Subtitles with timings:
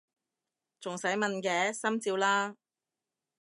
[0.79, 1.71] 仲使問嘅！
[1.71, 2.55] 心照啦！